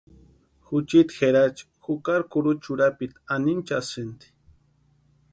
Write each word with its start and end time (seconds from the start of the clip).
Juchiti 0.65 1.15
Jerachi 1.17 1.65
jukari 1.87 2.23
kurucha 2.31 2.67
urapiti 2.75 3.19
anhinchasïnti. 3.35 4.27